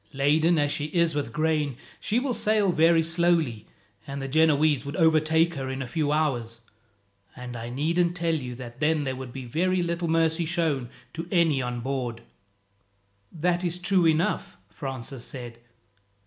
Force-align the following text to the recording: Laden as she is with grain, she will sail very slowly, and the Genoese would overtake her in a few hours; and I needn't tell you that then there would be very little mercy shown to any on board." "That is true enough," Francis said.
Laden 0.13 0.57
as 0.57 0.71
she 0.71 0.85
is 0.85 1.13
with 1.13 1.31
grain, 1.31 1.77
she 1.99 2.17
will 2.17 2.33
sail 2.33 2.71
very 2.71 3.03
slowly, 3.03 3.67
and 4.07 4.19
the 4.19 4.27
Genoese 4.27 4.83
would 4.83 4.95
overtake 4.95 5.53
her 5.53 5.69
in 5.69 5.83
a 5.83 5.87
few 5.87 6.11
hours; 6.11 6.61
and 7.35 7.55
I 7.55 7.69
needn't 7.69 8.15
tell 8.15 8.33
you 8.33 8.55
that 8.55 8.79
then 8.79 9.03
there 9.03 9.15
would 9.15 9.31
be 9.31 9.45
very 9.45 9.83
little 9.83 10.07
mercy 10.07 10.45
shown 10.45 10.89
to 11.13 11.27
any 11.31 11.61
on 11.61 11.81
board." 11.81 12.23
"That 13.31 13.63
is 13.63 13.77
true 13.77 14.07
enough," 14.07 14.57
Francis 14.71 15.23
said. 15.23 15.59